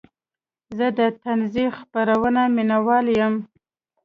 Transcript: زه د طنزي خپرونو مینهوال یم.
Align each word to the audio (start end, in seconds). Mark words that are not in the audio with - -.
زه 0.77 0.87
د 0.97 0.99
طنزي 1.23 1.65
خپرونو 1.77 2.43
مینهوال 2.55 3.05
یم. 3.19 3.35